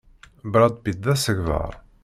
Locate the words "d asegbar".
1.05-1.73